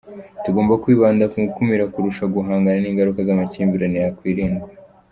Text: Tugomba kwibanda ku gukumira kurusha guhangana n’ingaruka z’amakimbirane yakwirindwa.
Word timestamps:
Tugomba 0.43 0.79
kwibanda 0.83 1.23
ku 1.31 1.37
gukumira 1.45 1.85
kurusha 1.93 2.23
guhangana 2.35 2.79
n’ingaruka 2.81 3.19
z’amakimbirane 3.27 3.97
yakwirindwa. 4.03 4.67